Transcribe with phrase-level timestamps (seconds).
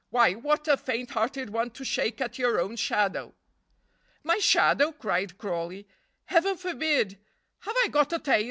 [0.09, 3.35] "Why, what a faint hearted one to shake at your own shadow."
[4.23, 5.85] "My shadow!" cried Crawley;
[6.25, 7.19] "Heaven forbid!
[7.59, 8.39] Have I got a tail?"